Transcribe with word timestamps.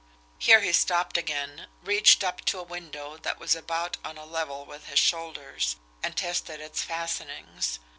Here 0.39 0.61
he 0.61 0.73
stopped 0.73 1.15
again, 1.15 1.67
reached 1.83 2.23
up 2.23 2.43
to 2.45 2.57
a 2.57 2.63
window 2.63 3.17
that 3.17 3.39
was 3.39 3.53
about 3.53 3.97
on 4.03 4.17
a 4.17 4.25
level 4.25 4.65
with 4.65 4.87
his 4.87 4.97
shoulders, 4.97 5.75
and 6.01 6.17
tested 6.17 6.59
its 6.59 6.81
fastenings. 6.81 7.77